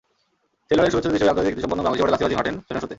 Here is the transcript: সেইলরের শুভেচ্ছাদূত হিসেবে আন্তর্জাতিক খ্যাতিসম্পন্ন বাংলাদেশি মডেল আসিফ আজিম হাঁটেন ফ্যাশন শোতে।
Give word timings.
সেইলরের 0.67 0.91
শুভেচ্ছাদূত 0.91 1.13
হিসেবে 1.15 1.31
আন্তর্জাতিক 1.31 1.53
খ্যাতিসম্পন্ন 1.55 1.81
বাংলাদেশি 1.83 2.01
মডেল 2.03 2.15
আসিফ 2.17 2.27
আজিম 2.27 2.39
হাঁটেন 2.39 2.55
ফ্যাশন 2.65 2.79
শোতে। 2.83 2.89